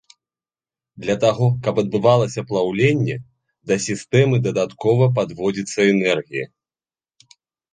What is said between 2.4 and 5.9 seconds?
плаўленне, да сістэмы дадаткова падводзіцца